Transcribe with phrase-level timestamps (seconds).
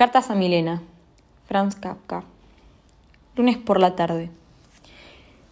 [0.00, 0.80] Cartas a Milena.
[1.46, 2.24] Franz Kafka.
[3.36, 4.30] Lunes por la tarde.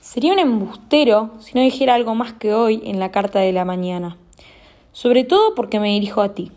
[0.00, 3.66] Sería un embustero si no dijera algo más que hoy en la carta de la
[3.66, 4.16] mañana.
[4.92, 6.50] Sobre todo porque me dirijo a ti,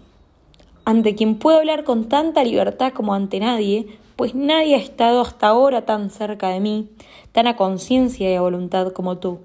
[0.85, 5.47] ante quien puedo hablar con tanta libertad como ante nadie, pues nadie ha estado hasta
[5.47, 6.87] ahora tan cerca de mí,
[7.33, 9.39] tan a conciencia y a voluntad como tú.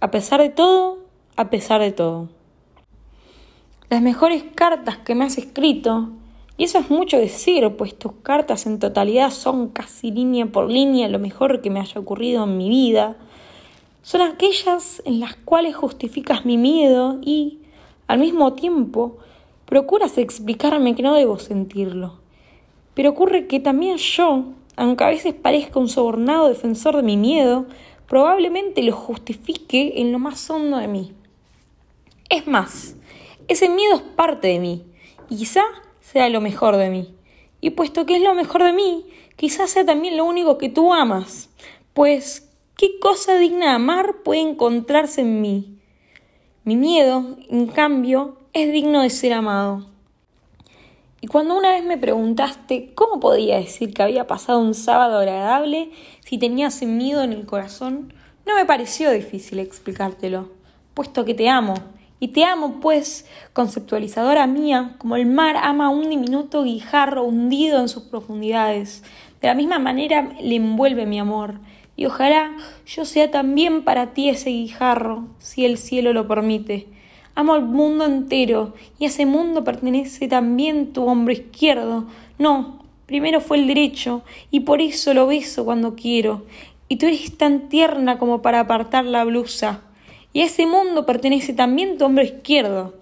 [0.00, 0.98] A pesar de todo,
[1.36, 2.30] a pesar de todo.
[3.88, 6.08] Las mejores cartas que me has escrito
[6.58, 11.08] y eso es mucho decir, pues tus cartas en totalidad son casi línea por línea
[11.08, 13.16] lo mejor que me haya ocurrido en mi vida.
[14.02, 17.58] Son aquellas en las cuales justificas mi miedo y,
[18.06, 19.18] al mismo tiempo,
[19.66, 22.20] procuras explicarme que no debo sentirlo.
[22.94, 24.44] Pero ocurre que también yo,
[24.76, 27.66] aunque a veces parezca un sobornado defensor de mi miedo,
[28.08, 31.12] probablemente lo justifique en lo más hondo de mí.
[32.30, 32.96] Es más,
[33.48, 34.84] ese miedo es parte de mí,
[35.28, 35.62] y quizá
[36.16, 37.14] sea lo mejor de mí.
[37.60, 39.04] Y puesto que es lo mejor de mí,
[39.36, 41.50] quizás sea también lo único que tú amas,
[41.92, 45.76] pues ¿qué cosa digna de amar puede encontrarse en mí?
[46.64, 49.84] Mi miedo, en cambio, es digno de ser amado.
[51.20, 55.90] Y cuando una vez me preguntaste cómo podía decir que había pasado un sábado agradable
[56.24, 58.14] si tenía ese miedo en el corazón,
[58.46, 60.48] no me pareció difícil explicártelo,
[60.94, 61.74] puesto que te amo
[62.18, 67.88] y te amo, pues, conceptualizadora mía, como el mar ama un diminuto guijarro hundido en
[67.88, 69.02] sus profundidades.
[69.42, 71.60] De la misma manera le envuelve mi amor.
[71.94, 72.56] Y ojalá
[72.86, 76.86] yo sea también para ti ese guijarro, si el cielo lo permite.
[77.34, 82.06] Amo al mundo entero, y a ese mundo pertenece también tu hombro izquierdo.
[82.38, 86.46] No, primero fue el derecho, y por eso lo beso cuando quiero.
[86.88, 89.82] Y tú eres tan tierna como para apartar la blusa
[90.36, 92.92] y a ese mundo pertenece también tu hombro izquierdo,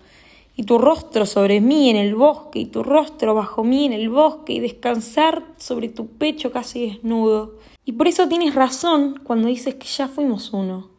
[0.54, 4.09] y tu rostro sobre mí en el bosque, y tu rostro bajo mí en el
[4.09, 7.54] bosque, y descansar sobre tu pecho casi desnudo.
[7.84, 10.91] Y por eso tienes razón cuando dices que ya fuimos uno,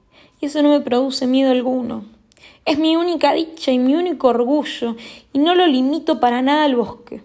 [0.41, 2.03] y eso no me produce miedo alguno.
[2.65, 4.97] Es mi única dicha y mi único orgullo,
[5.31, 7.21] y no lo limito para nada al bosque.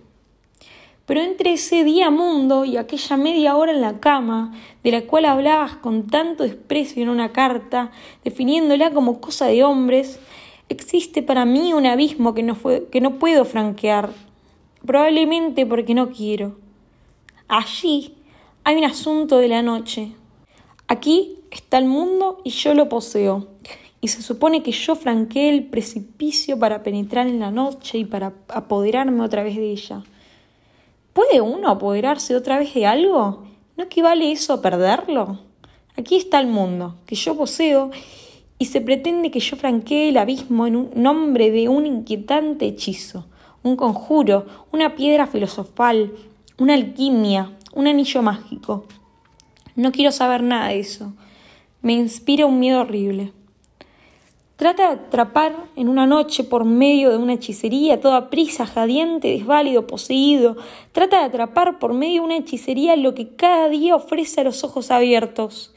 [1.06, 4.52] Pero entre ese día mundo y aquella media hora en la cama,
[4.84, 7.90] de la cual hablabas con tanto desprecio en una carta,
[8.24, 10.20] definiéndola como cosa de hombres,
[10.68, 14.10] existe para mí un abismo que no, fue, que no puedo franquear,
[14.86, 16.58] probablemente porque no quiero.
[17.48, 18.14] Allí
[18.62, 20.12] hay un asunto de la noche.
[20.86, 23.48] Aquí está el mundo y yo lo poseo.
[24.00, 28.32] Y se supone que yo franqueé el precipicio para penetrar en la noche y para
[28.48, 30.04] apoderarme otra vez de ella.
[31.12, 33.44] ¿Puede uno apoderarse otra vez de algo?
[33.76, 35.40] ¿No equivale eso a perderlo?
[35.96, 37.90] Aquí está el mundo, que yo poseo,
[38.58, 43.26] y se pretende que yo franquee el abismo en un nombre de un inquietante hechizo,
[43.62, 46.12] un conjuro, una piedra filosofal,
[46.58, 48.84] una alquimia, un anillo mágico.
[49.74, 51.14] No quiero saber nada de eso.
[51.82, 53.32] Me inspira un miedo horrible.
[54.60, 59.86] Trata de atrapar en una noche por medio de una hechicería toda prisa, jadiente, desválido,
[59.86, 60.58] poseído.
[60.92, 64.62] Trata de atrapar por medio de una hechicería lo que cada día ofrece a los
[64.62, 65.72] ojos abiertos.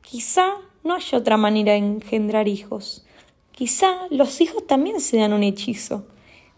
[0.00, 0.54] Quizá
[0.84, 3.04] no haya otra manera de engendrar hijos.
[3.52, 6.06] Quizá los hijos también sean un hechizo.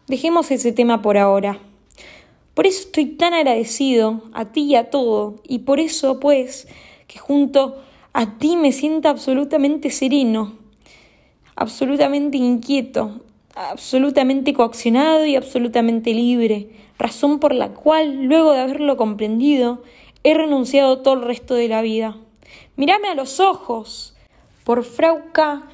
[0.06, 1.59] Dejemos ese tema por ahora.
[2.55, 6.69] Por eso estoy tan agradecido a ti y a todo, y por eso, pues,
[7.09, 7.82] que junto
[8.12, 10.59] a ti me siento absolutamente sereno,
[11.60, 13.21] absolutamente inquieto,
[13.54, 19.82] absolutamente coaccionado y absolutamente libre, razón por la cual, luego de haberlo comprendido,
[20.25, 22.16] he renunciado todo el resto de la vida.
[22.76, 24.15] Mírame a los ojos.
[24.65, 25.69] Por Frauca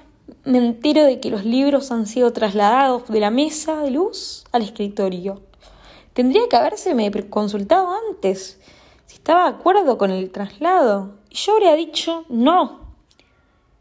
[0.44, 4.62] me entero de que los libros han sido trasladados de la mesa de luz al
[4.62, 5.40] escritorio.
[6.14, 8.60] Tendría que habérseme consultado antes,
[9.06, 12.80] si estaba de acuerdo con el traslado, y yo habría dicho no.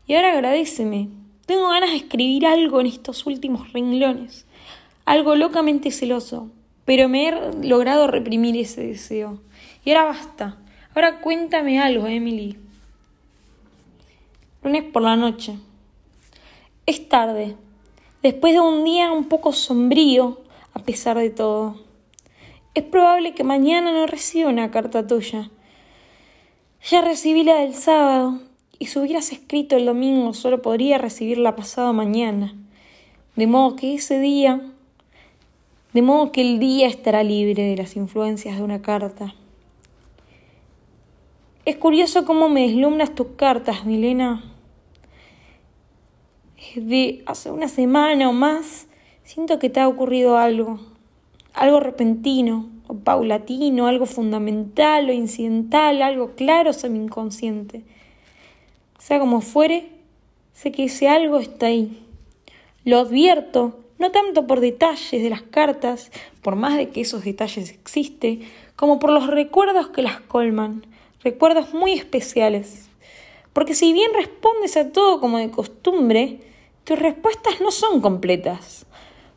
[0.05, 4.45] Y ahora agradeceme, tengo ganas de escribir algo en estos últimos renglones,
[5.05, 6.49] algo locamente celoso,
[6.85, 9.41] pero me he logrado reprimir ese deseo.
[9.83, 10.57] Y ahora basta.
[10.95, 12.57] Ahora cuéntame algo, Emily.
[14.63, 15.57] Lunes por la noche.
[16.87, 17.55] Es tarde,
[18.23, 20.41] después de un día un poco sombrío,
[20.73, 21.83] a pesar de todo.
[22.73, 25.49] Es probable que mañana no reciba una carta tuya.
[26.89, 28.39] Ya recibí la del sábado,
[28.79, 32.55] y si hubieras escrito el domingo solo podría recibirla pasado mañana.
[33.35, 34.61] De modo que ese día,
[35.93, 39.35] de modo que el día estará libre de las influencias de una carta.
[41.65, 44.43] Es curioso cómo me deslumbras tus cartas, Milena.
[46.75, 48.87] De hace una semana o más
[49.23, 50.79] siento que te ha ocurrido algo,
[51.53, 57.83] algo repentino, o paulatino, algo fundamental o incidental, algo claro semi-inconsciente.
[59.05, 59.87] Sea como fuere,
[60.51, 62.03] sé que ese algo está ahí.
[62.85, 66.09] Lo advierto, no tanto por detalles de las cartas,
[66.41, 68.41] por más de que esos detalles existen,
[68.75, 70.87] como por los recuerdos que las colman,
[71.23, 72.89] recuerdos muy especiales.
[73.53, 76.39] Porque si bien respondes a todo como de costumbre,
[76.83, 78.87] tus respuestas no son completas.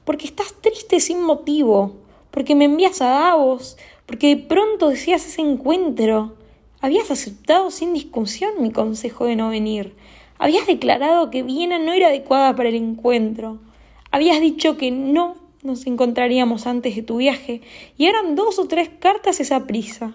[0.07, 1.93] Porque estás triste sin motivo,
[2.31, 3.77] porque me envías a Davos,
[4.07, 6.39] porque de pronto decías ese encuentro.
[6.81, 9.95] Habías aceptado sin discusión mi consejo de no venir.
[10.39, 13.59] Habías declarado que Viena no era adecuada para el encuentro.
[14.13, 15.35] Habías dicho que no
[15.65, 17.63] nos encontraríamos antes de tu viaje
[17.97, 20.15] y eran dos o tres cartas esa prisa.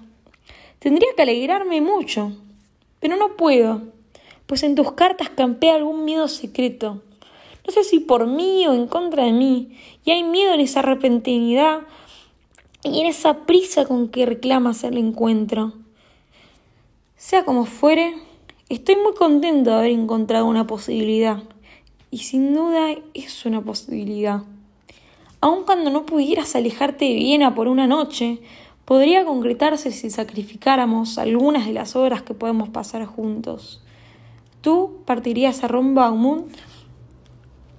[0.80, 2.32] Tendría que alegrarme mucho,
[3.02, 3.82] pero no puedo,
[4.48, 7.02] pues en tus cartas campea algún miedo secreto.
[7.66, 10.82] No sé si por mí o en contra de mí, y hay miedo en esa
[10.82, 11.82] repentinidad
[12.84, 15.74] y en esa prisa con que reclamas el encuentro.
[17.26, 18.16] Sea como fuere,
[18.68, 21.42] estoy muy contento de haber encontrado una posibilidad,
[22.12, 24.42] y sin duda es una posibilidad.
[25.40, 28.40] Aun cuando no pudieras alejarte de Viena por una noche,
[28.84, 33.82] podría concretarse si sacrificáramos algunas de las horas que podemos pasar juntos.
[34.60, 36.52] Tú partirías a Rombaumund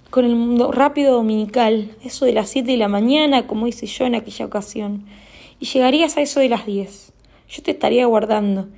[0.08, 4.06] con el mundo rápido dominical, eso de las 7 de la mañana, como hice yo
[4.06, 5.05] en aquella ocasión,
[5.61, 7.12] y llegarías a eso de las 10.
[7.50, 8.69] Yo te estaría guardando.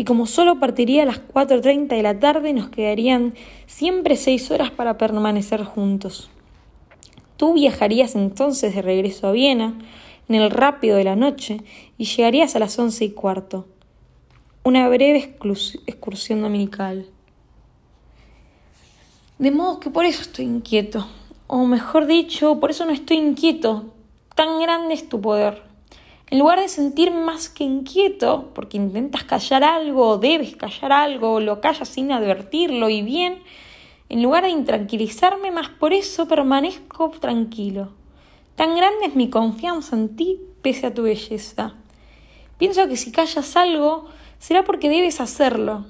[0.00, 3.34] Y como solo partiría a las 4.30 de la tarde, nos quedarían
[3.66, 6.30] siempre seis horas para permanecer juntos.
[7.36, 9.78] Tú viajarías entonces de regreso a Viena,
[10.26, 11.58] en el rápido de la noche,
[11.98, 13.68] y llegarías a las once y cuarto.
[14.64, 15.36] Una breve
[15.86, 17.04] excursión dominical.
[19.38, 21.06] De modo que por eso estoy inquieto.
[21.46, 23.92] O mejor dicho, por eso no estoy inquieto.
[24.34, 25.69] Tan grande es tu poder.
[26.30, 31.60] En lugar de sentirme más que inquieto, porque intentas callar algo, debes callar algo, lo
[31.60, 33.42] callas sin advertirlo y bien,
[34.08, 37.92] en lugar de intranquilizarme más por eso permanezco tranquilo.
[38.54, 41.74] Tan grande es mi confianza en ti pese a tu belleza.
[42.58, 44.06] Pienso que si callas algo,
[44.38, 45.86] será porque debes hacerlo,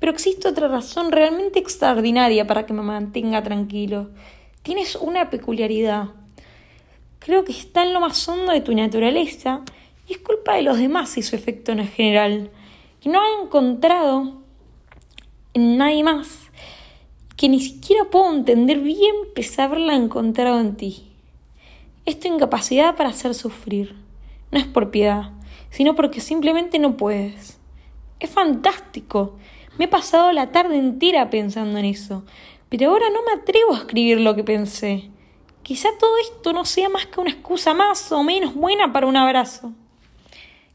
[0.00, 4.10] pero existe otra razón realmente extraordinaria para que me mantenga tranquilo.
[4.62, 6.08] Tienes una peculiaridad.
[7.18, 9.62] Creo que está en lo más hondo de tu naturaleza
[10.06, 12.50] y es culpa de los demás y su efecto en general.
[13.00, 14.38] Que no ha encontrado
[15.54, 16.50] en nadie más.
[17.36, 21.12] Que ni siquiera puedo entender bien pese a haberla encontrado en ti.
[22.06, 23.96] Es tu incapacidad para hacer sufrir.
[24.50, 25.32] No es por piedad,
[25.70, 27.58] sino porque simplemente no puedes.
[28.20, 29.36] Es fantástico.
[29.76, 32.24] Me he pasado la tarde entera pensando en eso,
[32.68, 35.10] pero ahora no me atrevo a escribir lo que pensé.
[35.68, 39.18] Quizá todo esto no sea más que una excusa más o menos buena para un
[39.18, 39.74] abrazo.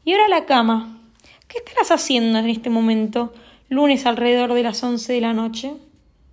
[0.04, 1.00] Y ahora la cama.
[1.48, 3.34] ¿Qué estarás haciendo en este momento,
[3.68, 5.74] lunes alrededor de las once de la noche?